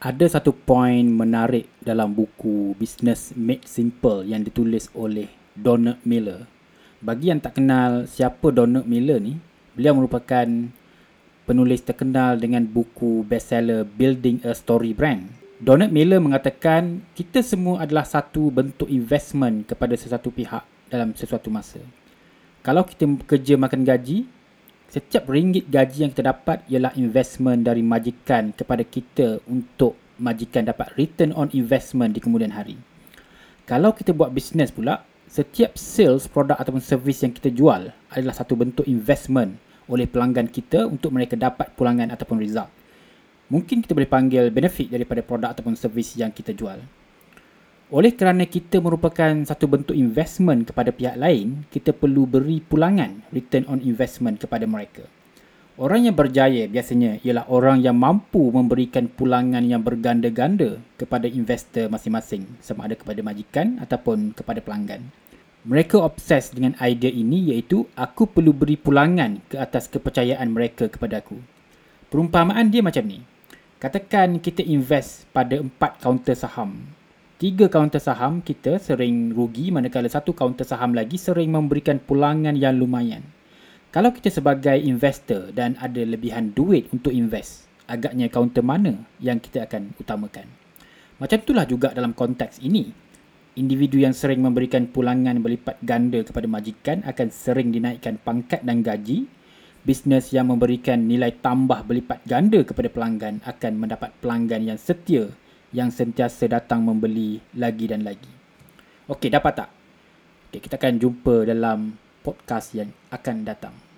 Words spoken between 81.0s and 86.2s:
sering memberikan pulangan yang lumayan. Kalau kita sebagai investor dan ada